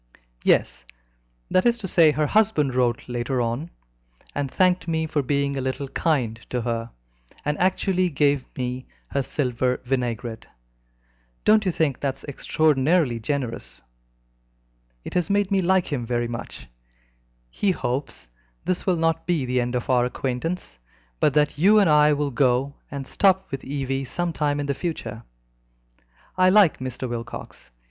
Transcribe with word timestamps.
"Yes 0.43 0.83
that 1.51 1.63
is 1.63 1.77
to 1.77 1.87
say, 1.87 2.11
her 2.11 2.25
husband 2.25 2.73
wrote 2.73 3.07
later 3.07 3.39
on, 3.39 3.69
and 4.33 4.49
thanked 4.49 4.87
me 4.87 5.05
for 5.05 5.21
being 5.21 5.55
a 5.55 5.61
little 5.61 5.87
kind 5.89 6.37
to 6.49 6.61
her, 6.63 6.89
and 7.45 7.55
actually 7.59 8.09
gave 8.09 8.43
me 8.57 8.87
her 9.09 9.21
silver 9.21 9.79
vinaigrette. 9.85 10.47
Don't 11.45 11.65
you 11.67 11.71
think 11.71 11.99
that 11.99 12.15
is 12.15 12.23
extraordinarily 12.23 13.19
generous? 13.19 13.83
It 15.03 15.13
has 15.13 15.29
made 15.29 15.51
me 15.51 15.61
like 15.61 15.93
him 15.93 16.03
very 16.03 16.27
much. 16.27 16.67
He 17.51 17.69
hopes 17.69 18.25
that 18.25 18.31
this 18.65 18.87
will 18.87 18.97
not 18.97 19.27
be 19.27 19.45
the 19.45 19.61
end 19.61 19.75
of 19.75 19.87
our 19.87 20.05
acquaintance, 20.05 20.79
but 21.19 21.35
that 21.35 21.59
you 21.59 21.77
and 21.77 21.87
I 21.87 22.11
will 22.13 22.31
go 22.31 22.73
and 22.89 23.05
stop 23.05 23.51
with 23.51 23.63
Evie 23.63 24.05
some 24.05 24.33
time 24.33 24.59
in 24.59 24.65
the 24.65 24.73
future. 24.73 25.21
I 26.39 26.49
like 26.49 26.79
Mr. 26.79 27.07
Wilcox. 27.07 27.69